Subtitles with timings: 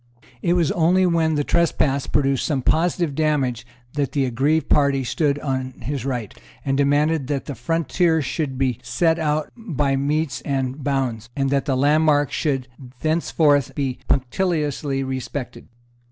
[0.41, 5.37] It was only when the trespass produced some positive damage that the aggrieved party stood
[5.37, 6.33] on his right,
[6.65, 11.65] and demanded that the frontier should be set out by metes and bounds, and that
[11.65, 12.67] the landmarks should
[12.99, 15.67] thenceforward be punctiliously respected.